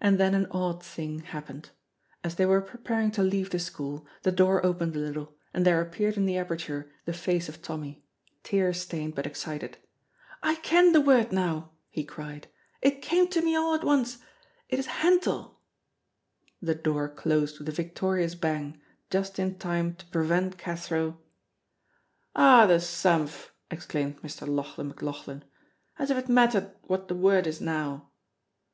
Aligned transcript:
And 0.00 0.16
then 0.18 0.32
an 0.34 0.46
odd 0.50 0.82
thing 0.82 1.18
happened. 1.18 1.68
As 2.24 2.36
they 2.36 2.46
were 2.46 2.62
preparing 2.62 3.10
to 3.10 3.22
leave 3.22 3.50
the 3.50 3.58
school, 3.58 4.06
the 4.22 4.32
door 4.32 4.64
opened 4.64 4.96
a 4.96 5.00
little 5.00 5.36
and 5.52 5.66
there 5.66 5.82
appeared 5.82 6.16
in 6.16 6.24
the 6.24 6.38
aperture 6.38 6.90
the 7.04 7.12
face 7.12 7.46
of 7.46 7.60
Tommy, 7.60 8.02
tear 8.42 8.72
stained 8.72 9.14
but 9.14 9.26
excited. 9.26 9.76
"I 10.42 10.54
ken 10.54 10.92
the 10.92 11.02
word 11.02 11.30
now," 11.30 11.72
he 11.90 12.04
cried, 12.04 12.46
"it 12.80 13.02
came 13.02 13.28
to 13.28 13.42
me 13.42 13.54
a' 13.54 13.74
at 13.74 13.84
once; 13.84 14.16
it 14.70 14.78
is 14.78 14.86
hantle!" 14.86 15.60
The 16.62 16.74
door 16.74 17.06
closed 17.10 17.58
with 17.58 17.68
a 17.68 17.72
victorious 17.72 18.34
bang, 18.34 18.80
just 19.10 19.38
in 19.38 19.58
time 19.58 19.94
to 19.96 20.06
prevent 20.06 20.56
Cathro 20.56 21.18
"Oh, 22.34 22.66
the 22.66 22.80
sumph!" 22.80 23.50
exclaimed 23.70 24.22
Mr. 24.22 24.48
Lauchlan 24.48 24.94
McLauchlan, 24.94 25.42
"as 25.98 26.10
if 26.10 26.16
it 26.16 26.30
mattered 26.30 26.74
what 26.84 27.08
the 27.08 27.14
word 27.14 27.46
is 27.46 27.60
now!" 27.60 28.08